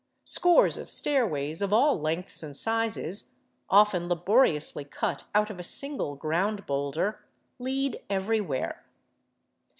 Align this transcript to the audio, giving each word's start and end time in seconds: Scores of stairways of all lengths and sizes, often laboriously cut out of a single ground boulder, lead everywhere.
Scores 0.25 0.79
of 0.79 0.89
stairways 0.89 1.61
of 1.61 1.71
all 1.71 2.01
lengths 2.01 2.41
and 2.41 2.57
sizes, 2.57 3.29
often 3.69 4.09
laboriously 4.09 4.83
cut 4.83 5.25
out 5.35 5.51
of 5.51 5.59
a 5.59 5.63
single 5.63 6.15
ground 6.15 6.65
boulder, 6.65 7.23
lead 7.59 8.01
everywhere. 8.09 8.83